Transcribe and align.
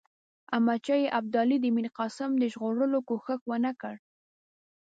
احمدشاه 0.55 1.03
ابدالي 1.19 1.57
د 1.61 1.65
میرقاسم 1.75 2.31
د 2.37 2.43
ژغورلو 2.53 2.99
کوښښ 3.07 3.41
ونه 3.47 3.71
کړ. 3.81 3.95